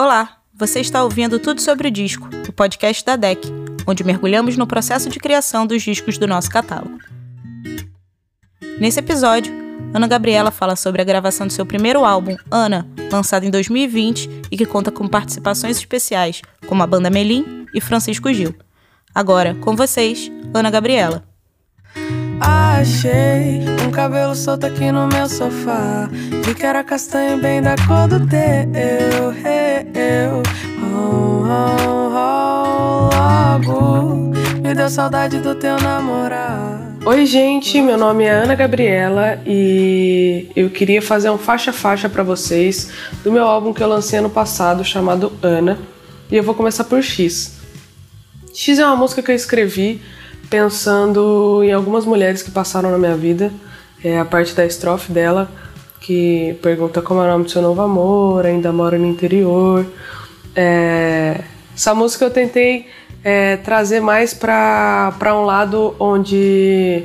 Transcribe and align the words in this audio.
Olá, 0.00 0.38
você 0.54 0.80
está 0.80 1.04
ouvindo 1.04 1.38
Tudo 1.38 1.60
sobre 1.60 1.88
o 1.88 1.90
Disco, 1.90 2.26
o 2.48 2.52
podcast 2.54 3.04
da 3.04 3.16
DEC, 3.16 3.42
onde 3.86 4.02
mergulhamos 4.02 4.56
no 4.56 4.66
processo 4.66 5.10
de 5.10 5.18
criação 5.18 5.66
dos 5.66 5.82
discos 5.82 6.16
do 6.16 6.26
nosso 6.26 6.48
catálogo. 6.48 6.96
Nesse 8.78 8.98
episódio, 8.98 9.52
Ana 9.92 10.08
Gabriela 10.08 10.50
fala 10.50 10.74
sobre 10.74 11.02
a 11.02 11.04
gravação 11.04 11.46
de 11.46 11.52
seu 11.52 11.66
primeiro 11.66 12.02
álbum, 12.02 12.34
Ana, 12.50 12.88
lançado 13.12 13.44
em 13.44 13.50
2020 13.50 14.44
e 14.50 14.56
que 14.56 14.64
conta 14.64 14.90
com 14.90 15.06
participações 15.06 15.76
especiais 15.76 16.40
como 16.66 16.82
a 16.82 16.86
banda 16.86 17.10
Melim 17.10 17.66
e 17.74 17.78
Francisco 17.78 18.32
Gil. 18.32 18.54
Agora, 19.14 19.54
com 19.56 19.76
vocês, 19.76 20.32
Ana 20.54 20.70
Gabriela. 20.70 21.29
Achei 22.80 23.60
um 23.86 23.90
cabelo 23.90 24.34
solto 24.34 24.64
aqui 24.64 24.90
no 24.90 25.06
meu 25.06 25.28
sofá. 25.28 26.08
Vi 26.42 26.54
que 26.54 26.64
era 26.64 26.82
castanho 26.82 27.36
bem 27.36 27.60
da 27.60 27.76
cor 27.86 28.08
do 28.08 28.26
teu. 28.26 28.40
Eu, 29.94 30.42
oh, 30.82 31.44
oh, 31.44 32.10
oh, 32.16 33.10
logo 33.14 34.32
me 34.62 34.74
deu 34.74 34.88
saudade 34.88 35.40
do 35.40 35.54
teu 35.54 35.78
namorado. 35.78 37.04
Oi, 37.04 37.26
gente, 37.26 37.82
meu 37.82 37.98
nome 37.98 38.24
é 38.24 38.30
Ana 38.30 38.54
Gabriela 38.54 39.42
e 39.46 40.50
eu 40.56 40.70
queria 40.70 41.02
fazer 41.02 41.28
um 41.28 41.36
faixa-faixa 41.36 42.08
para 42.08 42.22
vocês 42.22 42.90
do 43.22 43.30
meu 43.30 43.44
álbum 43.44 43.74
que 43.74 43.82
eu 43.82 43.88
lancei 43.88 44.20
ano 44.20 44.30
passado 44.30 44.82
chamado 44.82 45.30
Ana. 45.42 45.78
E 46.32 46.36
eu 46.36 46.42
vou 46.42 46.54
começar 46.54 46.84
por 46.84 47.02
X. 47.02 47.58
X 48.54 48.78
é 48.78 48.86
uma 48.86 48.96
música 48.96 49.22
que 49.22 49.30
eu 49.30 49.36
escrevi 49.36 50.00
pensando 50.50 51.62
em 51.62 51.72
algumas 51.72 52.04
mulheres 52.04 52.42
que 52.42 52.50
passaram 52.50 52.90
na 52.90 52.98
minha 52.98 53.16
vida. 53.16 53.52
É 54.02 54.18
a 54.18 54.24
parte 54.24 54.52
da 54.54 54.66
estrofe 54.66 55.12
dela, 55.12 55.48
que 56.00 56.58
pergunta 56.60 57.00
como 57.00 57.22
é 57.22 57.24
o 57.24 57.28
nome 57.28 57.44
do 57.44 57.50
seu 57.50 57.62
novo 57.62 57.80
amor, 57.80 58.44
ainda 58.44 58.72
mora 58.72 58.98
no 58.98 59.06
interior. 59.06 59.86
É, 60.56 61.42
essa 61.74 61.94
música 61.94 62.24
eu 62.24 62.30
tentei 62.30 62.88
é, 63.22 63.56
trazer 63.58 64.00
mais 64.00 64.34
para 64.34 65.14
um 65.34 65.44
lado 65.44 65.94
onde 66.00 67.04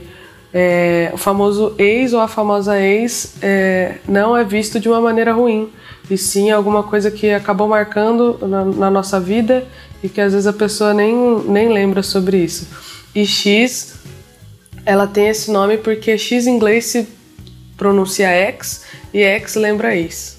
é, 0.54 1.12
o 1.14 1.18
famoso 1.18 1.76
ex 1.78 2.14
ou 2.14 2.22
a 2.22 2.28
famosa 2.28 2.80
ex 2.80 3.36
é, 3.42 3.98
não 4.08 4.36
é 4.36 4.44
visto 4.44 4.80
de 4.80 4.88
uma 4.88 5.02
maneira 5.02 5.34
ruim, 5.34 5.70
e 6.10 6.18
sim 6.18 6.50
alguma 6.50 6.84
coisa 6.84 7.12
que 7.12 7.32
acabou 7.32 7.68
marcando 7.68 8.38
na, 8.42 8.64
na 8.66 8.90
nossa 8.90 9.20
vida 9.20 9.68
e 10.02 10.08
que 10.08 10.22
às 10.22 10.32
vezes 10.32 10.48
a 10.48 10.54
pessoa 10.54 10.94
nem, 10.94 11.14
nem 11.46 11.68
lembra 11.68 12.02
sobre 12.02 12.38
isso. 12.38 12.68
E 13.16 13.26
X, 13.26 13.96
ela 14.86 15.08
tem 15.08 15.30
esse 15.30 15.50
nome 15.50 15.78
porque 15.78 16.18
X 16.18 16.46
em 16.46 16.56
inglês 16.56 16.86
se 16.86 17.08
pronuncia 17.78 18.28
X 18.28 18.84
e 19.14 19.22
X 19.22 19.56
lembra 19.56 19.96
ex. 19.96 20.38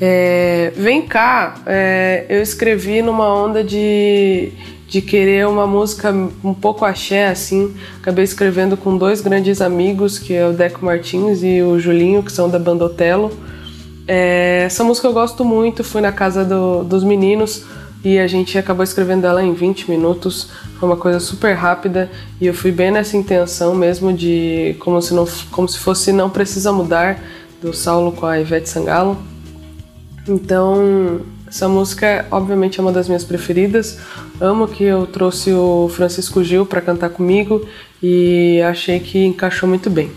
É, 0.00 0.72
vem 0.76 1.02
cá, 1.02 1.54
é, 1.66 2.26
eu 2.28 2.42
escrevi 2.42 3.00
numa 3.02 3.34
onda 3.34 3.64
de, 3.64 4.52
de 4.88 5.00
querer 5.00 5.46
uma 5.46 5.66
música 5.66 6.12
um 6.44 6.54
pouco 6.54 6.84
axé, 6.84 7.28
assim. 7.28 7.74
Acabei 8.00 8.24
escrevendo 8.24 8.76
com 8.76 8.96
dois 8.96 9.20
grandes 9.20 9.60
amigos, 9.60 10.18
que 10.18 10.34
é 10.34 10.46
o 10.46 10.52
Deco 10.52 10.84
Martins 10.84 11.42
e 11.42 11.62
o 11.62 11.78
Julinho, 11.78 12.22
que 12.22 12.30
são 12.30 12.48
da 12.48 12.58
banda 12.58 12.84
Otelo. 12.84 13.32
É, 14.06 14.64
essa 14.66 14.84
música 14.84 15.08
eu 15.08 15.12
gosto 15.12 15.44
muito, 15.44 15.82
fui 15.82 16.00
na 16.00 16.12
casa 16.12 16.44
do, 16.44 16.84
dos 16.84 17.02
meninos 17.02 17.64
e 18.04 18.18
a 18.18 18.26
gente 18.26 18.56
acabou 18.56 18.84
escrevendo 18.84 19.26
ela 19.26 19.42
em 19.42 19.52
20 19.52 19.90
minutos. 19.90 20.48
Foi 20.78 20.88
uma 20.88 20.96
coisa 20.96 21.18
super 21.18 21.54
rápida 21.54 22.10
e 22.40 22.46
eu 22.46 22.54
fui 22.54 22.70
bem 22.70 22.90
nessa 22.90 23.16
intenção 23.16 23.74
mesmo 23.74 24.12
de 24.12 24.76
como 24.78 25.00
se, 25.02 25.14
não, 25.14 25.26
como 25.50 25.68
se 25.68 25.78
fosse 25.78 26.12
Não 26.12 26.30
Precisa 26.30 26.72
Mudar, 26.72 27.18
do 27.60 27.72
Saulo 27.72 28.12
com 28.12 28.26
a 28.26 28.40
Ivete 28.40 28.68
Sangalo. 28.68 29.16
Então, 30.28 31.20
essa 31.46 31.68
música 31.68 32.26
obviamente 32.30 32.78
é 32.78 32.82
uma 32.82 32.92
das 32.92 33.08
minhas 33.08 33.24
preferidas. 33.24 33.98
Amo 34.40 34.68
que 34.68 34.84
eu 34.84 35.06
trouxe 35.06 35.52
o 35.52 35.88
Francisco 35.88 36.44
Gil 36.44 36.66
para 36.66 36.80
cantar 36.80 37.10
comigo 37.10 37.66
e 38.02 38.60
achei 38.62 39.00
que 39.00 39.24
encaixou 39.24 39.68
muito 39.68 39.88
bem. 39.88 40.10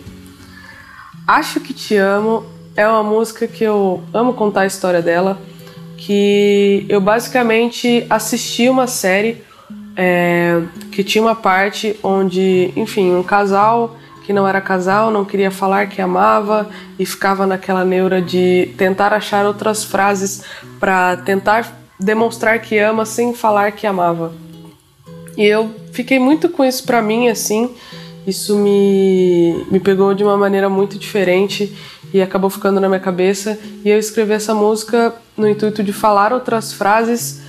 Acho 1.25 1.59
que 1.59 1.73
Te 1.73 1.95
Amo 1.95 2.44
é 2.75 2.88
uma 2.88 3.03
música 3.03 3.47
que 3.47 3.63
eu 3.63 4.01
amo 4.13 4.34
contar 4.34 4.62
a 4.62 4.66
história 4.66 5.01
dela, 5.01 5.38
que 6.00 6.86
eu 6.88 7.02
basicamente 7.02 8.06
assisti 8.10 8.70
uma 8.70 8.88
série 8.88 9.44
é, 9.98 10.62
que 10.94 11.04
tinha 11.04 11.22
uma 11.22 11.36
parte 11.36 12.00
onde, 12.02 12.72
enfim, 12.76 13.14
um 13.14 13.22
casal 13.22 13.98
que 14.24 14.32
não 14.32 14.48
era 14.48 14.62
casal 14.62 15.12
não 15.12 15.26
queria 15.26 15.52
falar 15.52 15.88
que 15.88 16.02
amava 16.02 16.70
e 16.98 17.06
ficava 17.06 17.46
naquela 17.46 17.84
neura 17.84 18.22
de 18.22 18.74
tentar 18.78 19.14
achar 19.14 19.46
outras 19.46 19.84
frases 19.84 20.44
para 20.80 21.18
tentar 21.18 21.70
demonstrar 22.00 22.62
que 22.62 22.78
ama 22.78 23.06
sem 23.06 23.34
falar 23.34 23.74
que 23.74 23.86
amava. 23.86 24.31
E 25.36 25.44
eu 25.44 25.70
fiquei 25.92 26.18
muito 26.18 26.48
com 26.48 26.64
isso 26.64 26.86
para 26.86 27.02
mim 27.02 27.28
assim, 27.28 27.72
isso 28.26 28.56
me, 28.56 29.66
me 29.70 29.80
pegou 29.81 30.14
de 30.14 30.24
uma 30.24 30.38
maneira 30.38 30.70
muito 30.70 30.98
diferente 30.98 31.76
e 32.14 32.22
acabou 32.22 32.50
ficando 32.50 32.80
na 32.80 32.88
minha 32.88 33.00
cabeça. 33.00 33.59
E 33.84 33.90
eu 33.90 34.00
escrevi 34.00 34.34
essa 34.34 34.53
música 34.53 35.14
no 35.38 35.47
intuito 35.47 35.84
de 35.84 35.94
falar 35.94 36.34
outras 36.34 36.74
frases 36.74 37.42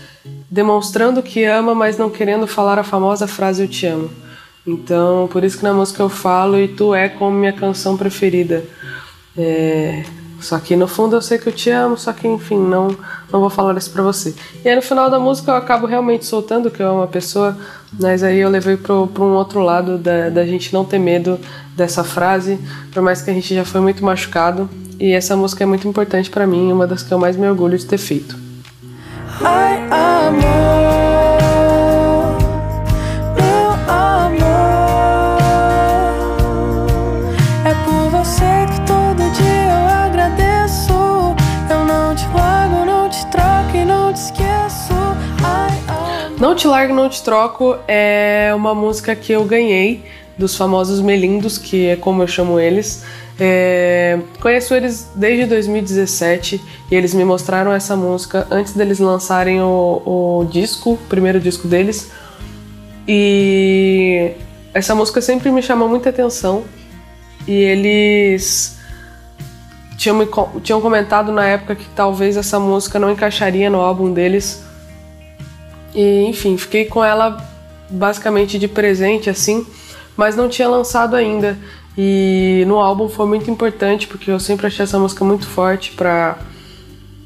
demonstrando 0.51 1.23
que 1.23 1.45
ama, 1.45 1.75
mas 1.75 1.97
não 1.97 2.11
querendo 2.11 2.47
falar 2.47 2.79
a 2.79 2.85
famosa 2.85 3.27
frase 3.27 3.63
eu 3.63 3.69
te 3.69 3.87
amo. 3.87 4.11
Então, 4.67 5.29
por 5.33 5.45
isso 5.45 5.59
que 5.59 5.65
na 5.65 5.73
música 5.73 6.03
eu 6.03 6.09
falo 6.09 6.59
e 6.59 6.69
tu 6.69 6.95
é 6.95 7.09
como 7.09 7.37
minha 7.37 7.53
canção 7.53 7.97
preferida. 7.97 8.65
É... 9.37 10.05
Só 10.41 10.59
que 10.59 10.75
no 10.75 10.89
fundo 10.89 11.17
eu 11.17 11.21
sei 11.21 11.39
que 11.39 11.49
eu 11.49 11.53
te 11.53 11.69
amo, 11.69 11.99
só 11.99 12.15
que 12.15 12.27
enfim, 12.27 12.59
não, 12.59 12.89
não 13.31 13.41
vou 13.41 13.51
falar 13.51 13.77
isso 13.77 13.91
pra 13.91 14.03
você. 14.03 14.35
E 14.65 14.69
aí 14.69 14.75
no 14.75 14.81
final 14.81 15.11
da 15.11 15.19
música 15.19 15.51
eu 15.51 15.57
acabo 15.57 15.87
realmente 15.87 16.25
soltando 16.25 16.71
que 16.71 16.83
eu 16.83 16.89
amo 16.89 17.03
a 17.03 17.07
pessoa, 17.07 17.57
mas 17.99 18.23
aí 18.23 18.39
eu 18.39 18.49
levei 18.49 18.77
pro 18.77 19.09
um 19.19 19.35
outro 19.35 19.61
lado 19.61 19.99
da, 19.99 20.29
da 20.29 20.47
gente 20.47 20.73
não 20.73 20.85
ter 20.85 20.99
medo 20.99 21.39
dessa 21.77 22.05
frase, 22.05 22.59
por 22.93 23.03
mais 23.03 23.23
que 23.23 23.31
a 23.31 23.35
gente 23.35 23.55
já 23.55 23.65
foi 23.65 23.81
muito 23.81 24.05
machucado. 24.05 24.69
E 24.99 25.13
essa 25.13 25.35
música 25.35 25.65
é 25.65 25.67
muito 25.67 25.89
importante 25.89 26.29
para 26.29 26.47
mim, 26.47 26.71
uma 26.71 26.87
das 26.87 27.03
que 27.03 27.13
eu 27.13 27.19
mais 27.19 27.37
me 27.37 27.49
orgulho 27.49 27.79
de 27.79 27.87
ter 27.87 27.99
feito. 27.99 28.37
Ai, 29.43 29.89
Não 46.51 46.57
te 46.57 46.67
largo, 46.67 46.93
não 46.93 47.09
te 47.09 47.23
troco 47.23 47.79
é 47.87 48.51
uma 48.57 48.75
música 48.75 49.15
que 49.15 49.33
eu 49.33 49.45
ganhei 49.45 50.05
dos 50.37 50.57
famosos 50.57 51.01
melindos, 51.01 51.57
que 51.57 51.87
é 51.87 51.95
como 51.95 52.25
eu 52.25 52.27
chamo 52.27 52.59
eles. 52.59 53.05
É, 53.39 54.19
conheço 54.41 54.75
eles 54.75 55.09
desde 55.15 55.47
2017 55.47 56.61
e 56.91 56.95
eles 56.97 57.15
me 57.15 57.25
mostraram 57.25 57.73
essa 57.73 57.95
música 57.95 58.49
antes 58.51 58.73
deles 58.73 58.99
lançarem 58.99 59.63
o, 59.63 60.03
o 60.05 60.49
disco, 60.51 60.95
o 60.95 60.97
primeiro 60.97 61.39
disco 61.39 61.69
deles. 61.69 62.11
E 63.07 64.33
essa 64.75 64.93
música 64.93 65.21
sempre 65.21 65.53
me 65.53 65.63
chamou 65.63 65.89
muita 65.89 66.09
atenção 66.09 66.65
e 67.47 67.55
eles 67.55 68.77
tinham, 69.97 70.17
me, 70.17 70.27
tinham 70.65 70.81
comentado 70.81 71.31
na 71.31 71.47
época 71.47 71.77
que 71.77 71.87
talvez 71.95 72.37
essa 72.37 72.59
música 72.59 72.99
não 72.99 73.09
encaixaria 73.09 73.71
no 73.71 73.79
álbum 73.79 74.13
deles. 74.13 74.69
E 75.95 76.25
enfim, 76.25 76.57
fiquei 76.57 76.85
com 76.85 77.05
ela 77.05 77.37
basicamente 77.89 78.59
de 78.59 78.69
presente 78.69 79.29
assim, 79.29 79.67
mas 80.17 80.37
não 80.37 80.49
tinha 80.49 80.69
lançado 80.69 81.17
ainda. 81.17 81.59
E 81.97 82.65
no 82.67 82.79
álbum 82.79 83.09
foi 83.09 83.27
muito 83.27 83.51
importante 83.51 84.07
porque 84.07 84.31
eu 84.31 84.39
sempre 84.39 84.67
achei 84.67 84.85
essa 84.85 84.99
música 84.99 85.25
muito 85.25 85.47
forte 85.47 85.93
para 85.93 86.39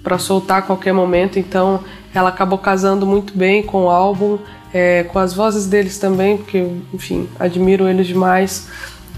para 0.03 0.19
soltar 0.19 0.59
a 0.59 0.63
qualquer 0.63 0.93
momento, 0.93 1.39
então 1.39 1.83
ela 2.15 2.29
acabou 2.29 2.59
casando 2.59 3.07
muito 3.07 3.35
bem 3.35 3.63
com 3.63 3.87
o 3.87 3.89
álbum, 3.89 4.39
é, 4.71 5.05
com 5.05 5.19
as 5.19 5.33
vozes 5.33 5.67
deles 5.67 5.99
também, 5.99 6.37
porque 6.37 6.69
enfim, 6.93 7.27
admiro 7.41 7.89
eles 7.89 8.07
demais. 8.07 8.69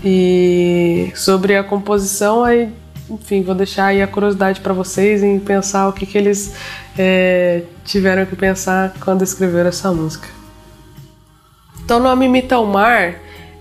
E 0.05 1.11
sobre 1.17 1.57
a 1.57 1.65
composição, 1.65 2.45
aí, 2.45 2.69
enfim, 3.09 3.43
vou 3.43 3.55
deixar 3.55 3.87
aí 3.87 4.03
a 4.03 4.07
curiosidade 4.07 4.61
para 4.61 4.73
vocês 4.73 5.23
em 5.23 5.39
pensar 5.39 5.89
o 5.89 5.93
que, 5.93 6.07
que 6.07 6.19
eles 6.19 6.55
é, 6.99 7.63
tiveram 7.85 8.27
que 8.27 8.35
pensar 8.35 8.95
quando 9.01 9.23
escreveram 9.23 9.69
essa 9.69 9.93
música. 9.93 10.29
Então, 11.85 12.01
no 12.01 12.23
Imita 12.23 12.59
o 12.59 12.67
Mar, 12.67 13.15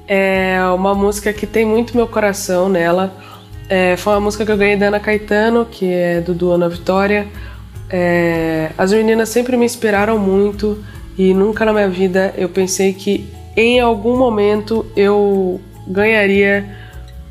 é 0.07 0.59
uma 0.75 0.95
música 0.95 1.31
que 1.31 1.45
tem 1.45 1.65
muito 1.65 1.95
meu 1.95 2.07
coração 2.07 2.67
nela. 2.67 3.13
É, 3.69 3.95
foi 3.97 4.13
uma 4.13 4.21
música 4.21 4.45
que 4.45 4.51
eu 4.51 4.57
ganhei 4.57 4.77
da 4.77 4.87
Ana 4.87 4.99
Caetano, 4.99 5.65
que 5.65 5.91
é 5.91 6.21
do 6.21 6.33
Duo 6.33 6.53
Ana 6.53 6.67
Vitória. 6.67 7.27
É, 7.89 8.71
as 8.77 8.91
meninas 8.91 9.29
sempre 9.29 9.55
me 9.55 9.65
inspiraram 9.65 10.17
muito 10.17 10.83
e 11.17 11.33
nunca 11.33 11.63
na 11.65 11.71
minha 11.71 11.87
vida 11.87 12.33
eu 12.35 12.49
pensei 12.49 12.93
que 12.93 13.29
em 13.55 13.79
algum 13.79 14.17
momento 14.17 14.85
eu 14.95 15.61
ganharia 15.87 16.65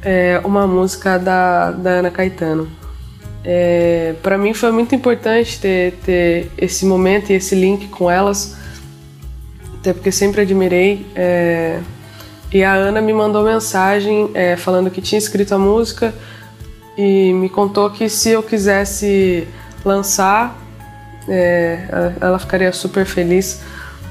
é, 0.04 0.40
uma 0.44 0.66
música 0.66 1.18
da, 1.18 1.70
da 1.70 1.90
Ana 1.90 2.10
Caetano. 2.10 2.68
É, 3.44 4.14
para 4.22 4.38
mim 4.38 4.54
foi 4.54 4.72
muito 4.72 4.94
importante 4.94 5.58
ter, 5.60 5.92
ter 6.04 6.50
esse 6.56 6.86
momento 6.86 7.30
e 7.30 7.34
esse 7.34 7.54
link 7.54 7.88
com 7.88 8.10
elas, 8.10 8.56
até 9.78 9.92
porque 9.92 10.12
sempre 10.12 10.42
admirei. 10.42 11.06
É, 11.14 11.80
e 12.52 12.62
a 12.62 12.72
Ana 12.72 13.00
me 13.00 13.12
mandou 13.12 13.42
mensagem 13.42 14.30
é, 14.32 14.56
falando 14.56 14.90
que 14.90 15.00
tinha 15.00 15.18
escrito 15.18 15.54
a 15.54 15.58
música 15.58 16.14
e 16.96 17.32
me 17.32 17.48
contou 17.48 17.90
que 17.90 18.08
se 18.08 18.30
eu 18.30 18.42
quisesse 18.42 19.48
lançar, 19.84 20.56
é, 21.28 22.14
ela 22.20 22.38
ficaria 22.38 22.72
super 22.72 23.04
feliz. 23.04 23.60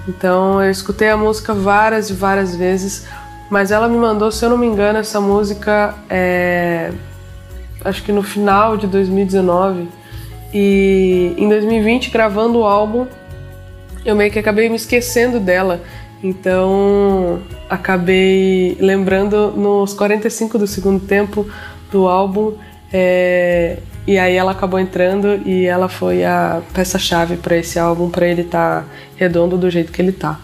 Então 0.07 0.61
eu 0.61 0.69
escutei 0.69 1.09
a 1.09 1.17
música 1.17 1.53
várias 1.53 2.09
e 2.09 2.13
várias 2.13 2.55
vezes, 2.55 3.05
mas 3.53 3.69
ela 3.69 3.87
me 3.87 3.97
mandou, 3.97 4.31
se 4.31 4.43
eu 4.43 4.49
não 4.49 4.57
me 4.57 4.65
engano, 4.65 4.97
essa 4.97 5.21
música 5.21 5.93
é, 6.09 6.91
acho 7.85 8.01
que 8.01 8.11
no 8.11 8.23
final 8.23 8.75
de 8.75 8.87
2019 8.87 9.87
e 10.51 11.35
em 11.37 11.47
2020 11.47 12.09
gravando 12.09 12.57
o 12.57 12.63
álbum 12.63 13.05
eu 14.03 14.15
meio 14.15 14.31
que 14.31 14.39
acabei 14.39 14.69
me 14.69 14.75
esquecendo 14.75 15.39
dela 15.39 15.81
então 16.23 17.41
acabei 17.69 18.75
lembrando 18.79 19.51
nos 19.51 19.93
45 19.93 20.57
do 20.57 20.65
segundo 20.65 21.05
tempo 21.05 21.47
do 21.91 22.07
álbum 22.07 22.55
é, 22.91 23.77
e 24.07 24.17
aí 24.17 24.35
ela 24.35 24.53
acabou 24.53 24.79
entrando 24.79 25.47
e 25.47 25.67
ela 25.67 25.87
foi 25.87 26.25
a 26.25 26.63
peça-chave 26.73 27.37
para 27.37 27.55
esse 27.55 27.77
álbum, 27.77 28.09
para 28.09 28.25
ele 28.25 28.41
estar 28.41 28.81
tá 28.81 28.87
redondo 29.15 29.59
do 29.59 29.69
jeito 29.69 29.91
que 29.91 30.01
ele 30.01 30.11
tá. 30.11 30.39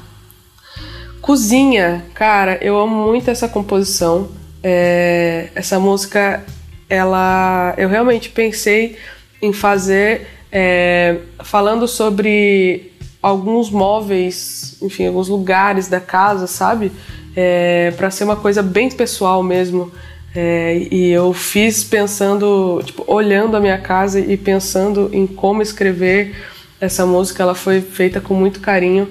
Cozinha, 1.30 2.04
cara, 2.16 2.58
eu 2.60 2.76
amo 2.76 3.06
muito 3.06 3.30
essa 3.30 3.48
composição. 3.48 4.30
É, 4.64 5.50
essa 5.54 5.80
música, 5.80 6.44
ela, 6.90 7.76
eu 7.78 7.88
realmente 7.88 8.31
pensei 8.31 8.98
em 9.40 9.54
fazer 9.54 10.26
é, 10.52 11.18
falando 11.44 11.88
sobre 11.88 12.94
alguns 13.22 13.70
móveis, 13.70 14.76
enfim, 14.81 15.06
alguns 15.06 15.28
lugares 15.28 15.88
da 15.88 16.00
casa, 16.00 16.48
sabe? 16.48 16.92
É, 17.36 17.94
para 17.96 18.10
ser 18.10 18.24
uma 18.24 18.36
coisa 18.36 18.64
bem 18.64 18.90
pessoal 18.90 19.44
mesmo. 19.44 19.92
É, 20.36 20.88
e 20.90 21.12
eu 21.12 21.31
fiz 21.31 21.84
pensando, 21.84 22.81
tipo, 22.84 23.04
olhando 23.06 23.56
a 23.56 23.60
minha 23.60 23.78
casa 23.78 24.20
e 24.20 24.36
pensando 24.36 25.12
em 25.14 25.28
como 25.28 25.62
escrever 25.62 26.36
essa 26.81 27.06
música. 27.06 27.44
Ela 27.44 27.54
foi 27.54 27.81
feita 27.81 28.20
com 28.20 28.34
muito 28.34 28.60
carinho 28.60 29.08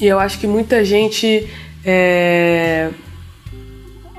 e 0.00 0.06
eu 0.06 0.18
acho 0.18 0.38
que 0.38 0.46
muita 0.46 0.84
gente 0.84 1.48
é, 1.84 2.90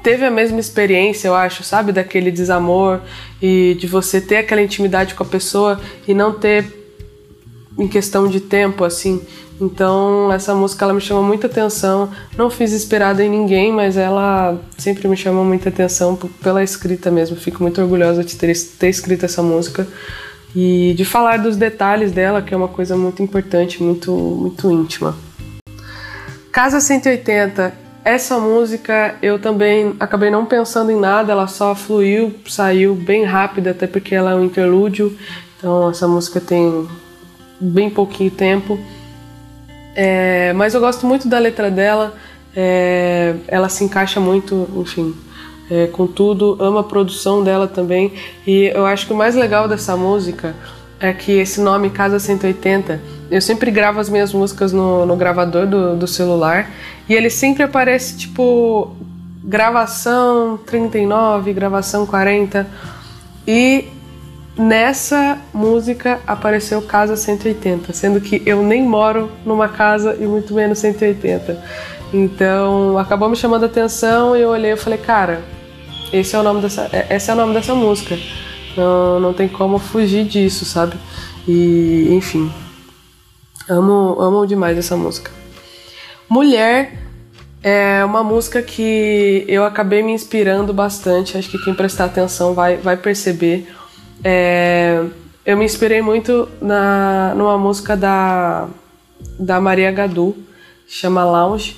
teve 0.01 0.23
a 0.23 0.31
mesma 0.31 0.59
experiência, 0.59 1.27
eu 1.27 1.35
acho, 1.35 1.63
sabe, 1.63 1.91
daquele 1.91 2.31
desamor 2.31 3.01
e 3.41 3.75
de 3.79 3.87
você 3.87 4.21
ter 4.21 4.37
aquela 4.37 4.61
intimidade 4.61 5.15
com 5.15 5.23
a 5.23 5.25
pessoa 5.25 5.81
e 6.07 6.13
não 6.13 6.33
ter 6.33 6.65
em 7.77 7.87
questão 7.87 8.27
de 8.27 8.39
tempo, 8.39 8.83
assim. 8.83 9.21
Então, 9.59 10.31
essa 10.31 10.53
música 10.53 10.85
ela 10.85 10.93
me 10.93 11.01
chama 11.01 11.21
muita 11.21 11.47
atenção. 11.47 12.09
Não 12.37 12.49
fiz 12.49 12.71
esperada 12.71 13.23
em 13.23 13.29
ninguém, 13.29 13.71
mas 13.71 13.97
ela 13.97 14.59
sempre 14.77 15.07
me 15.07 15.15
chama 15.15 15.43
muita 15.43 15.69
atenção 15.69 16.17
pela 16.41 16.63
escrita 16.63 17.09
mesmo. 17.09 17.35
Fico 17.35 17.63
muito 17.63 17.81
orgulhosa 17.81 18.23
de 18.23 18.35
ter, 18.35 18.53
ter 18.77 18.89
escrito 18.89 19.25
essa 19.25 19.41
música 19.41 19.87
e 20.55 20.93
de 20.95 21.03
falar 21.03 21.37
dos 21.37 21.57
detalhes 21.57 22.11
dela, 22.11 22.41
que 22.41 22.53
é 22.53 22.57
uma 22.57 22.67
coisa 22.67 22.95
muito 22.95 23.23
importante, 23.23 23.81
muito, 23.81 24.11
muito 24.11 24.71
íntima. 24.71 25.15
Casa 26.55 26.79
180. 26.79 27.73
Essa 28.05 28.39
música 28.39 29.15
eu 29.21 29.37
também 29.37 29.93
acabei 29.99 30.29
não 30.29 30.45
pensando 30.45 30.89
em 30.89 30.97
nada, 30.97 31.33
ela 31.33 31.47
só 31.47 31.75
fluiu, 31.75 32.33
saiu 32.47 32.95
bem 32.95 33.25
rápida, 33.25 33.71
até 33.71 33.85
porque 33.85 34.15
ela 34.15 34.31
é 34.31 34.35
um 34.35 34.45
interlúdio. 34.45 35.17
Então, 35.57 35.89
essa 35.89 36.07
música 36.07 36.39
tem 36.39 36.87
bem 37.59 37.89
pouquinho 37.89 38.31
tempo. 38.31 38.79
É, 39.97 40.53
mas 40.53 40.73
eu 40.73 40.79
gosto 40.79 41.05
muito 41.05 41.27
da 41.27 41.39
letra 41.39 41.69
dela, 41.69 42.15
é, 42.55 43.35
ela 43.49 43.67
se 43.67 43.83
encaixa 43.83 44.21
muito, 44.21 44.65
enfim, 44.77 45.13
é, 45.69 45.87
com 45.87 46.07
tudo, 46.07 46.55
amo 46.61 46.77
a 46.77 46.85
produção 46.85 47.43
dela 47.43 47.67
também. 47.67 48.13
E 48.47 48.71
eu 48.73 48.85
acho 48.85 49.07
que 49.07 49.11
o 49.11 49.17
mais 49.17 49.35
legal 49.35 49.67
dessa 49.67 49.97
música 49.97 50.55
é 51.01 51.11
que 51.11 51.33
esse 51.33 51.59
nome 51.59 51.89
Casa 51.89 52.17
180, 52.17 53.01
eu 53.29 53.41
sempre 53.41 53.71
gravo 53.71 53.99
as 53.99 54.09
minhas 54.09 54.33
músicas 54.33 54.71
no, 54.71 55.05
no 55.05 55.15
gravador 55.15 55.67
do, 55.67 55.95
do 55.95 56.07
celular 56.07 56.69
e 57.07 57.13
ele 57.13 57.29
sempre 57.29 57.63
aparece 57.63 58.17
tipo 58.17 58.95
gravação 59.43 60.57
39, 60.65 61.53
gravação 61.53 62.05
40. 62.05 62.67
E 63.47 63.89
Nessa 64.57 65.37
música 65.53 66.21
apareceu 66.25 66.81
Casa 66.81 67.17
180, 67.17 67.91
sendo 67.91 68.21
que 68.21 68.41
eu 68.45 68.63
nem 68.63 68.81
moro 68.81 69.29
numa 69.45 69.67
casa 69.67 70.15
e 70.17 70.25
muito 70.25 70.53
menos 70.53 70.79
180. 70.79 71.61
Então 72.13 72.97
acabou 72.97 73.27
me 73.27 73.35
chamando 73.35 73.63
a 73.63 73.65
atenção 73.65 74.33
e 74.33 74.39
eu 74.39 74.49
olhei 74.49 74.71
e 74.71 74.77
falei, 74.77 74.97
cara, 74.97 75.41
esse 76.13 76.37
é 76.37 76.39
o 76.39 76.43
nome 76.43 76.61
dessa, 76.61 76.89
é, 76.93 77.13
esse 77.13 77.29
é 77.29 77.33
o 77.33 77.35
nome 77.35 77.53
dessa 77.53 77.75
música. 77.75 78.17
Não, 78.77 79.19
não 79.19 79.33
tem 79.33 79.49
como 79.49 79.77
fugir 79.77 80.23
disso, 80.23 80.63
sabe? 80.63 80.95
E 81.45 82.07
enfim, 82.11 82.49
amo, 83.69 84.19
amo 84.19 84.45
demais 84.45 84.77
essa 84.77 84.95
música. 84.95 85.31
Mulher 86.29 86.97
é 87.63 88.03
uma 88.05 88.23
música 88.23 88.61
que 88.61 89.45
eu 89.47 89.63
acabei 89.63 90.03
me 90.03 90.11
inspirando 90.11 90.73
bastante. 90.73 91.37
Acho 91.37 91.49
que 91.49 91.63
quem 91.63 91.73
prestar 91.73 92.05
atenção 92.05 92.53
vai, 92.53 92.77
vai 92.77 92.97
perceber 92.97 93.67
é, 94.23 95.03
eu 95.45 95.55
me 95.55 95.65
inspirei 95.65 96.01
muito 96.01 96.49
na, 96.59 97.33
numa 97.35 97.59
música 97.59 97.95
da, 97.95 98.67
da 99.39 99.61
Maria 99.61 99.91
Gadu, 99.91 100.35
chama 100.87 101.23
Lounge. 101.23 101.77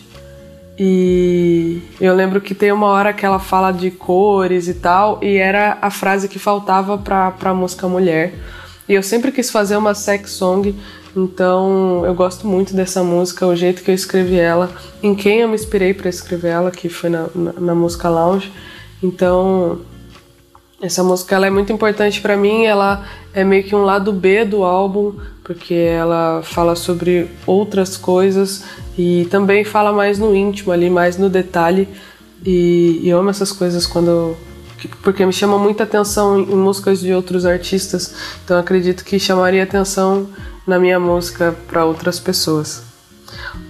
E 0.79 1.81
eu 1.99 2.15
lembro 2.15 2.39
que 2.39 2.55
tem 2.55 2.71
uma 2.71 2.87
hora 2.87 3.11
que 3.11 3.25
ela 3.25 3.39
fala 3.39 3.71
de 3.71 3.91
cores 3.91 4.69
e 4.69 4.75
tal, 4.75 5.19
e 5.21 5.35
era 5.35 5.77
a 5.81 5.89
frase 5.89 6.29
que 6.29 6.39
faltava 6.39 6.97
pra, 6.97 7.31
pra 7.31 7.53
música 7.53 7.87
Mulher. 7.87 8.33
E 8.87 8.93
eu 8.93 9.03
sempre 9.03 9.31
quis 9.33 9.51
fazer 9.51 9.75
uma 9.75 9.93
sex 9.93 10.31
song, 10.31 10.73
então 11.17 12.05
eu 12.05 12.13
gosto 12.13 12.45
muito 12.45 12.75
dessa 12.75 13.03
música, 13.03 13.47
o 13.47 13.55
jeito 13.55 13.81
que 13.81 13.89
eu 13.89 13.95
escrevi 13.95 14.37
ela, 14.39 14.69
em 15.01 15.15
quem 15.15 15.39
eu 15.39 15.47
me 15.47 15.55
inspirei 15.55 15.91
para 15.93 16.09
escrever 16.09 16.49
ela, 16.49 16.69
que 16.69 16.89
foi 16.89 17.09
na, 17.09 17.27
na, 17.33 17.53
na 17.53 17.75
música 17.75 18.07
Lounge. 18.07 18.51
Então 19.01 19.79
essa 20.79 21.03
música 21.03 21.35
ela 21.35 21.47
é 21.47 21.49
muito 21.49 21.73
importante 21.73 22.21
para 22.21 22.37
mim, 22.37 22.65
ela 22.65 23.03
é 23.33 23.43
meio 23.43 23.63
que 23.63 23.75
um 23.75 23.83
lado 23.83 24.13
B 24.13 24.45
do 24.45 24.63
álbum, 24.63 25.15
porque 25.43 25.73
ela 25.73 26.41
fala 26.43 26.75
sobre 26.75 27.27
outras 27.47 27.97
coisas 27.97 28.63
e 28.95 29.27
também 29.31 29.63
fala 29.63 29.91
mais 29.91 30.19
no 30.19 30.35
íntimo 30.35 30.71
ali, 30.71 30.87
mais 30.87 31.17
no 31.17 31.29
detalhe. 31.29 31.87
E, 32.45 32.99
e 33.01 33.09
eu 33.09 33.17
amo 33.17 33.31
essas 33.31 33.51
coisas 33.51 33.87
quando 33.87 34.37
porque 35.01 35.25
me 35.25 35.33
chama 35.33 35.57
muita 35.57 35.83
atenção 35.83 36.39
em 36.39 36.55
músicas 36.55 36.99
de 36.99 37.11
outros 37.11 37.47
artistas, 37.47 38.13
então 38.45 38.59
acredito 38.59 39.03
que 39.03 39.17
chamaria 39.17 39.63
atenção 39.63 40.27
na 40.67 40.77
minha 40.77 40.99
música 40.99 41.55
para 41.67 41.85
outras 41.85 42.19
pessoas. 42.19 42.83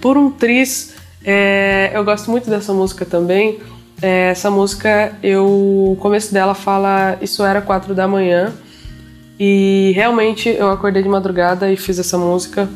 Por 0.00 0.18
um 0.18 0.30
tris, 0.30 0.94
é, 1.24 1.92
eu 1.94 2.04
gosto 2.04 2.30
muito 2.30 2.50
dessa 2.50 2.74
música 2.74 3.06
também. 3.06 3.60
É, 4.02 4.30
essa 4.30 4.50
música, 4.50 5.16
eu, 5.22 5.46
o 5.46 5.96
começo 6.00 6.32
dela 6.32 6.54
fala 6.54 7.16
isso 7.22 7.44
era 7.44 7.60
quatro 7.60 7.94
da 7.94 8.06
manhã 8.06 8.52
e 9.38 9.92
realmente 9.94 10.48
eu 10.48 10.70
acordei 10.70 11.02
de 11.02 11.08
madrugada 11.08 11.70
e 11.70 11.76
fiz 11.76 11.98
essa 11.98 12.18
música. 12.18 12.68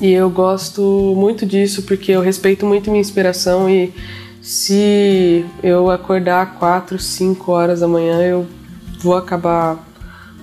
E 0.00 0.10
eu 0.10 0.28
gosto 0.30 1.14
muito 1.16 1.46
disso 1.46 1.82
porque 1.82 2.12
eu 2.12 2.20
respeito 2.20 2.66
muito 2.66 2.90
minha 2.90 3.00
inspiração. 3.00 3.70
E 3.70 3.94
se 4.40 5.44
eu 5.62 5.90
acordar 5.90 6.58
quatro, 6.58 6.98
cinco 6.98 7.52
horas 7.52 7.80
da 7.80 7.88
manhã 7.88 8.20
eu 8.22 8.46
vou 8.98 9.16
acabar 9.16 9.78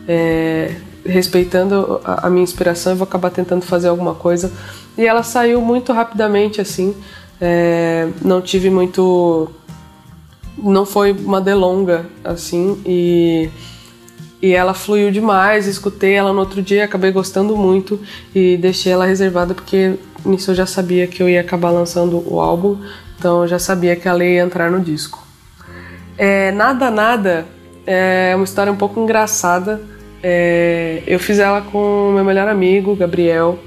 é, 0.07 0.75
respeitando 1.05 2.01
a, 2.03 2.29
minha 2.29 2.43
inspiração 2.43 2.93
e 2.93 2.95
vou 2.95 3.07
acabar 3.07 3.29
tentando 3.29 3.63
fazer 3.63 3.87
alguma 3.87 4.15
coisa 4.15 4.51
e 4.97 5.05
ela 5.05 5.23
saiu 5.23 5.61
muito 5.61 5.93
rapidamente 5.93 6.59
assim 6.59 6.95
é, 7.39 8.09
não 8.21 8.41
tive 8.41 8.69
muito 8.69 9.49
não 10.63 10.85
foi 10.85 11.11
uma 11.11 11.39
delonga, 11.39 12.05
assim, 12.23 12.81
e, 12.85 13.49
e 14.41 14.53
ela 14.53 14.73
fluiu 14.73 15.11
demais. 15.11 15.67
Escutei 15.67 16.13
ela 16.13 16.33
no 16.33 16.39
outro 16.39 16.61
dia, 16.61 16.85
acabei 16.85 17.11
gostando 17.11 17.55
muito 17.55 17.99
e 18.33 18.57
deixei 18.57 18.91
ela 18.91 19.05
reservada 19.05 19.53
porque 19.53 19.95
nisso 20.25 20.51
eu 20.51 20.55
já 20.55 20.65
sabia 20.65 21.07
que 21.07 21.21
eu 21.23 21.29
ia 21.29 21.41
acabar 21.41 21.69
lançando 21.71 22.21
o 22.31 22.39
álbum, 22.39 22.77
então 23.17 23.43
eu 23.43 23.47
já 23.47 23.59
sabia 23.59 23.95
que 23.95 24.07
ela 24.07 24.23
ia 24.23 24.41
entrar 24.41 24.69
no 24.69 24.79
disco. 24.79 25.25
É, 26.17 26.51
nada 26.51 26.91
Nada 26.91 27.45
é 27.85 28.33
uma 28.35 28.43
história 28.43 28.71
um 28.71 28.75
pouco 28.75 28.99
engraçada. 28.99 29.81
É, 30.21 31.01
eu 31.07 31.19
fiz 31.19 31.39
ela 31.39 31.61
com 31.61 32.11
meu 32.13 32.23
melhor 32.23 32.47
amigo, 32.47 32.95
Gabriel, 32.95 33.57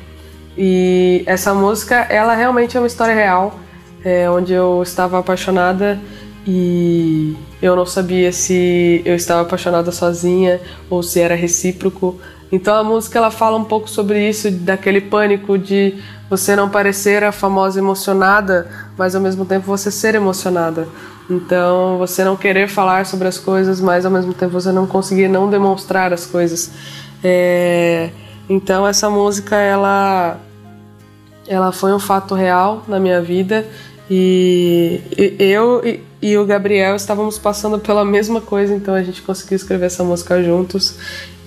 e 0.57 1.23
essa 1.27 1.55
música, 1.55 1.97
ela 2.11 2.35
realmente 2.35 2.77
é 2.77 2.81
uma 2.81 2.87
história 2.87 3.15
real, 3.15 3.59
é, 4.05 4.29
onde 4.29 4.53
eu 4.53 4.83
estava 4.83 5.19
apaixonada 5.19 5.99
e 6.47 7.37
eu 7.61 7.77
não 7.77 7.87
sabia 7.87 8.33
se 8.33 9.01
eu 9.05 9.15
estava 9.15 9.43
apaixonada 9.43 9.93
sozinha 9.93 10.61
ou 10.91 11.03
se 11.03 11.21
era 11.21 11.35
recíproco. 11.35 12.21
Então 12.51 12.75
a 12.75 12.85
música 12.85 13.19
ela 13.19 13.31
fala 13.31 13.57
um 13.57 13.65
pouco 13.65 13.89
sobre 13.89 14.29
isso, 14.29 14.51
daquele 14.51 15.01
pânico 15.01 15.57
de 15.57 15.95
você 16.33 16.57
não 16.57 16.71
parecer 16.71 17.23
a 17.23 17.31
famosa 17.31 17.79
emocionada, 17.79 18.67
mas 18.97 19.15
ao 19.15 19.21
mesmo 19.21 19.45
tempo 19.45 19.67
você 19.67 19.91
ser 19.91 20.15
emocionada. 20.15 20.89
Então 21.29 21.99
você 21.99 22.25
não 22.25 22.39
querer 22.39 22.69
falar 22.69 23.05
sobre 23.05 23.29
as 23.29 23.37
coisas, 23.37 23.83
mas 23.83 24.07
ao 24.07 24.11
mesmo 24.11 24.33
tempo 24.33 24.51
você 24.51 24.73
não 24.73 24.87
conseguir 24.87 25.29
não 25.29 25.51
demonstrar 25.51 26.11
as 26.11 26.25
coisas. 26.25 26.71
É... 27.23 28.09
Então 28.49 28.87
essa 28.87 29.11
música 29.11 29.57
ela 29.57 30.41
ela 31.47 31.71
foi 31.71 31.93
um 31.93 31.99
fato 31.99 32.35
real 32.35 32.83
na 32.89 32.99
minha 32.99 33.21
vida 33.21 33.67
e 34.11 35.03
eu 35.39 35.83
e 36.23 36.39
o 36.39 36.47
Gabriel 36.47 36.97
estávamos 36.97 37.39
passando 37.39 37.79
pela 37.79 38.07
mesma 38.07 38.41
coisa, 38.41 38.75
então 38.75 38.95
a 38.95 39.03
gente 39.03 39.21
conseguiu 39.21 39.57
escrever 39.57 39.85
essa 39.85 40.03
música 40.03 40.43
juntos. 40.43 40.97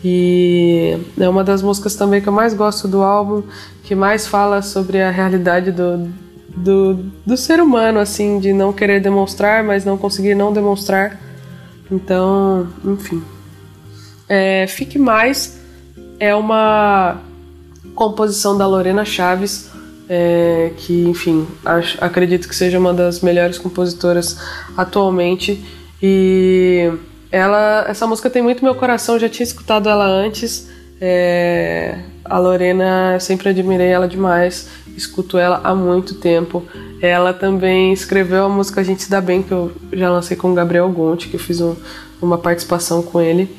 E 0.07 0.99
é 1.19 1.27
uma 1.27 1.43
das 1.43 1.63
músicas 1.63 1.95
também 1.95 2.21
que 2.21 2.29
eu 2.29 2.33
mais 2.33 2.53
gosto 2.53 2.87
do 2.87 3.01
álbum, 3.01 3.41
que 3.83 3.95
mais 3.95 4.27
fala 4.27 4.61
sobre 4.61 5.01
a 5.01 5.09
realidade 5.09 5.71
do, 5.71 6.07
do, 6.55 6.93
do 7.25 7.35
ser 7.35 7.59
humano, 7.59 7.97
assim, 7.97 8.39
de 8.39 8.53
não 8.53 8.71
querer 8.71 8.99
demonstrar, 8.99 9.63
mas 9.63 9.83
não 9.83 9.97
conseguir 9.97 10.35
não 10.35 10.53
demonstrar. 10.53 11.19
Então, 11.91 12.67
enfim. 12.85 13.23
É, 14.29 14.67
Fique 14.67 14.99
Mais 14.99 15.59
é 16.19 16.35
uma 16.35 17.19
composição 17.95 18.55
da 18.55 18.67
Lorena 18.67 19.03
Chaves, 19.03 19.71
é, 20.07 20.71
que, 20.77 21.05
enfim, 21.05 21.47
acho, 21.65 21.97
acredito 21.99 22.47
que 22.47 22.55
seja 22.55 22.77
uma 22.77 22.93
das 22.93 23.21
melhores 23.21 23.57
compositoras 23.57 24.37
atualmente. 24.77 25.65
E 25.99 26.91
ela, 27.31 27.85
essa 27.87 28.05
música 28.07 28.29
tem 28.29 28.41
muito 28.41 28.63
meu 28.63 28.75
coração, 28.75 29.19
já 29.19 29.29
tinha 29.29 29.43
escutado 29.43 29.89
ela 29.89 30.05
antes. 30.05 30.69
É, 30.99 31.99
a 32.23 32.39
Lorena, 32.39 33.19
sempre 33.19 33.49
admirei 33.49 33.89
ela 33.89 34.07
demais, 34.07 34.69
escuto 34.95 35.37
ela 35.37 35.61
há 35.63 35.75
muito 35.75 36.15
tempo. 36.15 36.63
Ela 37.01 37.33
também 37.33 37.93
escreveu 37.93 38.45
a 38.45 38.49
música 38.49 38.81
A 38.81 38.83
Gente 38.83 39.03
Se 39.03 39.09
Dá 39.09 39.21
Bem, 39.21 39.43
que 39.43 39.51
eu 39.51 39.71
já 39.91 40.09
lancei 40.09 40.35
com 40.37 40.51
o 40.51 40.55
Gabriel 40.55 40.89
Gonti, 40.89 41.27
que 41.27 41.35
eu 41.35 41.39
fiz 41.39 41.61
um, 41.61 41.75
uma 42.21 42.37
participação 42.37 43.01
com 43.03 43.21
ele. 43.21 43.49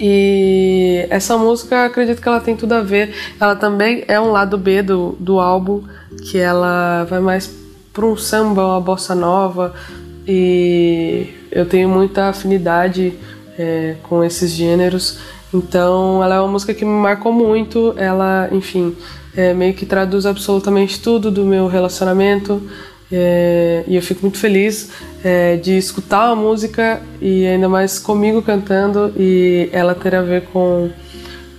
E 0.00 1.06
essa 1.10 1.36
música, 1.36 1.84
acredito 1.84 2.22
que 2.22 2.28
ela 2.28 2.40
tem 2.40 2.56
tudo 2.56 2.72
a 2.72 2.80
ver. 2.80 3.12
Ela 3.40 3.56
também 3.56 4.04
é 4.06 4.20
um 4.20 4.30
lado 4.30 4.56
B 4.56 4.80
do, 4.80 5.16
do 5.18 5.40
álbum, 5.40 5.82
que 6.30 6.38
ela 6.38 7.04
vai 7.04 7.18
mais 7.18 7.52
para 7.92 8.06
um 8.06 8.16
samba, 8.16 8.64
uma 8.64 8.80
bossa 8.80 9.14
nova. 9.14 9.74
E 10.26 11.34
eu 11.58 11.66
tenho 11.66 11.88
muita 11.88 12.28
afinidade 12.28 13.14
é, 13.58 13.96
com 14.04 14.22
esses 14.22 14.52
gêneros. 14.52 15.18
Então, 15.52 16.22
ela 16.22 16.36
é 16.36 16.40
uma 16.40 16.52
música 16.52 16.72
que 16.72 16.84
me 16.84 16.90
marcou 16.92 17.32
muito. 17.32 17.94
Ela, 17.96 18.48
enfim, 18.52 18.96
é, 19.36 19.52
meio 19.52 19.74
que 19.74 19.84
traduz 19.84 20.24
absolutamente 20.24 21.00
tudo 21.00 21.32
do 21.32 21.44
meu 21.44 21.66
relacionamento. 21.66 22.62
É, 23.10 23.82
e 23.88 23.96
eu 23.96 24.02
fico 24.02 24.20
muito 24.22 24.38
feliz 24.38 24.90
é, 25.24 25.56
de 25.56 25.76
escutar 25.76 26.30
a 26.30 26.36
música 26.36 27.00
e 27.20 27.46
ainda 27.46 27.68
mais 27.68 27.98
comigo 27.98 28.40
cantando 28.42 29.12
e 29.16 29.68
ela 29.72 29.94
ter 29.94 30.14
a 30.14 30.22
ver 30.22 30.44
com, 30.52 30.90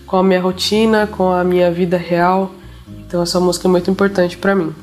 com 0.05 0.15
a 0.15 0.23
minha 0.23 0.39
rotina, 0.39 1.07
com 1.07 1.29
a 1.29 1.43
minha 1.43 1.69
vida 1.71 1.97
real. 1.97 2.51
Então 3.05 3.21
essa 3.21 3.39
música 3.39 3.67
é 3.67 3.71
muito 3.71 3.91
importante 3.91 4.37
para 4.37 4.55
mim. 4.55 4.73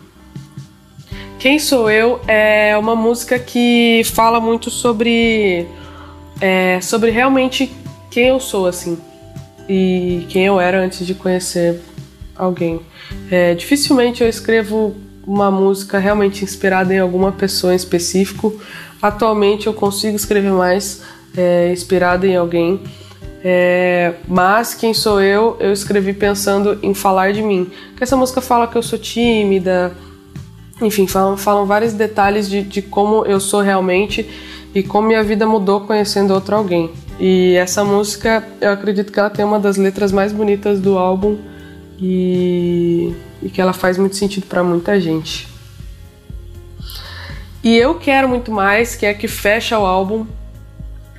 Quem 1.47 1.61
Sou 1.61 1.89
Eu 1.89 2.21
é 2.27 2.77
uma 2.77 2.97
música 2.97 3.39
que 3.39 4.03
fala 4.17 4.41
muito 4.41 4.69
sobre 4.69 5.65
é, 6.41 6.81
sobre 6.81 7.13
realmente 7.13 7.73
quem 8.11 8.31
eu 8.31 8.41
sou 8.41 8.67
assim 8.67 8.99
e 9.69 10.27
quem 10.29 10.47
eu 10.47 10.61
era 10.61 10.81
antes 10.81 11.07
de 11.07 11.15
conhecer 11.15 11.81
alguém. 12.35 12.81
É, 13.31 13.55
dificilmente 13.55 14.25
eu 14.25 14.29
escrevo 14.29 14.97
uma 15.25 15.49
música 15.49 16.01
realmente 16.01 16.43
inspirada 16.43 16.93
em 16.93 16.99
alguma 16.99 17.31
pessoa 17.31 17.73
em 17.73 17.77
específico. 17.77 18.61
Atualmente 19.01 19.69
eu 19.69 19.73
consigo 19.73 20.17
escrever 20.17 20.51
mais 20.51 21.05
é, 21.37 21.71
inspirada 21.71 22.27
em 22.27 22.35
alguém. 22.35 22.81
É, 23.45 24.15
mas 24.27 24.75
quem 24.75 24.93
sou 24.93 25.21
eu, 25.21 25.57
eu 25.61 25.73
escrevi 25.73 26.13
pensando 26.13 26.77
em 26.83 26.93
falar 26.93 27.33
de 27.33 27.41
mim. 27.41 27.71
Porque 27.91 28.03
essa 28.03 28.17
música 28.17 28.41
fala 28.41 28.67
que 28.67 28.77
eu 28.77 28.83
sou 28.83 28.99
tímida, 28.99 29.97
enfim, 30.81 31.07
falam, 31.07 31.37
falam 31.37 31.65
vários 31.65 31.93
detalhes 31.93 32.49
de, 32.49 32.63
de 32.63 32.83
como 32.83 33.25
eu 33.25 33.39
sou 33.41 33.61
realmente 33.61 34.29
e 34.75 34.83
como 34.83 35.07
minha 35.09 35.23
vida 35.23 35.47
mudou 35.47 35.81
conhecendo 35.81 36.35
outro 36.35 36.57
alguém. 36.57 36.91
E 37.19 37.55
essa 37.55 37.83
música, 37.83 38.47
eu 38.61 38.71
acredito 38.71 39.11
que 39.11 39.19
ela 39.19 39.31
tem 39.31 39.43
uma 39.45 39.59
das 39.59 39.79
letras 39.79 40.13
mais 40.13 40.33
bonitas 40.33 40.79
do 40.81 40.99
álbum 40.99 41.39
e, 41.99 43.15
e 43.43 43.49
que 43.49 43.59
ela 43.59 43.73
faz 43.73 43.97
muito 43.97 44.17
sentido 44.17 44.45
para 44.47 44.63
muita 44.63 45.01
gente. 45.01 45.49
E 47.65 47.75
eu 47.75 47.95
quero 47.95 48.29
muito 48.29 48.53
mais, 48.53 48.95
que 48.95 49.07
é 49.07 49.15
que 49.15 49.27
fecha 49.27 49.79
o 49.79 49.87
álbum. 49.87 50.27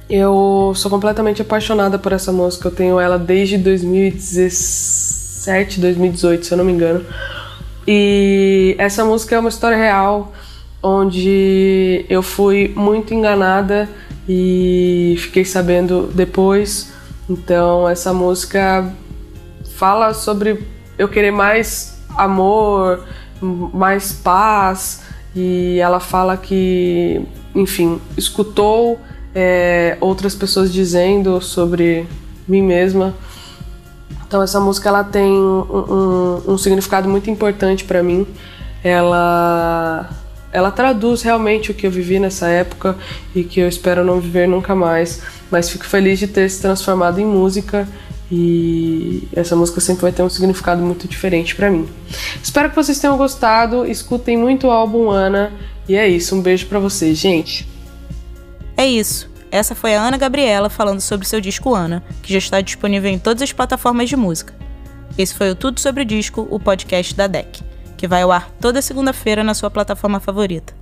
Eu 0.07 0.71
sou 0.75 0.89
completamente 0.89 1.41
apaixonada 1.41 1.99
por 1.99 2.13
essa 2.13 2.31
música. 2.31 2.67
Eu 2.67 2.71
tenho 2.71 2.99
ela 2.99 3.17
desde 3.17 3.57
2017, 3.57 5.81
2018, 5.81 6.45
se 6.45 6.53
eu 6.53 6.59
não 6.59 6.63
me 6.63 6.71
engano. 6.71 7.03
E 7.87 8.75
essa 8.77 9.05
música 9.05 9.35
é 9.35 9.39
uma 9.39 9.49
história 9.49 9.77
real, 9.77 10.33
onde 10.83 12.05
eu 12.09 12.21
fui 12.21 12.73
muito 12.75 13.13
enganada 13.13 13.89
e 14.27 15.15
fiquei 15.19 15.45
sabendo 15.45 16.11
depois. 16.13 16.91
Então 17.29 17.87
essa 17.87 18.13
música 18.13 18.93
fala 19.75 20.13
sobre 20.13 20.65
eu 20.97 21.07
querer 21.07 21.31
mais 21.31 22.03
amor, 22.17 23.05
mais 23.41 24.11
paz, 24.11 25.03
e 25.35 25.77
ela 25.79 25.99
fala 25.99 26.35
que, 26.35 27.21
enfim, 27.53 28.01
escutou 28.17 28.99
é, 29.35 29.95
outras 30.01 30.33
pessoas 30.33 30.73
dizendo 30.73 31.39
sobre 31.39 32.07
mim 32.47 32.63
mesma. 32.63 33.13
Então 34.27 34.43
essa 34.43 34.59
música 34.59 34.89
ela 34.89 35.03
tem 35.03 35.31
um, 35.31 36.41
um, 36.47 36.53
um 36.53 36.57
significado 36.57 37.07
muito 37.07 37.29
importante 37.29 37.83
para 37.83 38.03
mim. 38.03 38.27
Ela 38.83 40.09
ela 40.51 40.71
traduz 40.71 41.21
realmente 41.21 41.71
o 41.71 41.73
que 41.73 41.85
eu 41.85 41.91
vivi 41.91 42.19
nessa 42.19 42.47
época 42.47 42.95
e 43.35 43.43
que 43.43 43.59
eu 43.59 43.67
espero 43.67 44.03
não 44.03 44.19
viver 44.19 44.47
nunca 44.47 44.73
mais. 44.75 45.21
Mas 45.51 45.69
fico 45.69 45.85
feliz 45.85 46.19
de 46.19 46.27
ter 46.27 46.49
se 46.49 46.61
transformado 46.61 47.19
em 47.19 47.25
música 47.25 47.87
e 48.31 49.27
essa 49.33 49.55
música 49.55 49.79
sempre 49.79 50.01
vai 50.01 50.11
ter 50.11 50.23
um 50.23 50.29
significado 50.29 50.81
muito 50.81 51.07
diferente 51.07 51.55
para 51.55 51.69
mim. 51.69 51.87
Espero 52.41 52.69
que 52.69 52.75
vocês 52.75 52.99
tenham 52.99 53.17
gostado, 53.17 53.85
escutem 53.85 54.37
muito 54.37 54.67
o 54.67 54.71
álbum 54.71 55.09
Ana 55.09 55.51
e 55.87 55.95
é 55.95 56.07
isso, 56.07 56.35
um 56.35 56.41
beijo 56.41 56.65
para 56.67 56.79
vocês, 56.79 57.17
gente. 57.17 57.67
É 58.75 58.85
isso. 58.85 59.29
Essa 59.51 59.73
foi 59.73 59.95
a 59.95 60.01
Ana 60.01 60.17
Gabriela 60.17 60.69
falando 60.69 61.01
sobre 61.01 61.27
seu 61.27 61.39
disco 61.39 61.73
Ana, 61.73 62.03
que 62.21 62.33
já 62.33 62.39
está 62.39 62.61
disponível 62.61 63.09
em 63.09 63.19
todas 63.19 63.41
as 63.41 63.53
plataformas 63.53 64.09
de 64.09 64.15
música. 64.15 64.53
Esse 65.17 65.33
foi 65.33 65.49
o 65.49 65.55
Tudo 65.55 65.79
sobre 65.79 66.03
o 66.03 66.05
Disco, 66.05 66.47
o 66.51 66.59
podcast 66.59 67.15
da 67.15 67.27
DEC, 67.27 67.61
que 67.95 68.07
vai 68.07 68.21
ao 68.21 68.31
ar 68.31 68.51
toda 68.61 68.81
segunda-feira 68.81 69.43
na 69.43 69.53
sua 69.53 69.71
plataforma 69.71 70.19
favorita. 70.19 70.73